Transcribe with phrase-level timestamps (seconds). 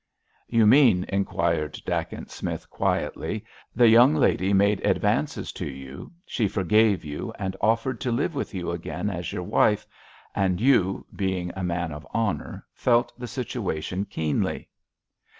[0.47, 7.05] "You mean," inquired Dacent Smith, quietly, "the young lady made advances to you, she forgave
[7.05, 9.85] you, and offered to live with you again as your wife,
[10.33, 14.69] and you, being a man of honour, felt the situation keenly?